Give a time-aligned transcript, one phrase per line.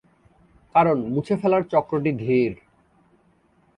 [0.75, 2.51] কারণ মুছে ফেলার চক্রটি ধীর।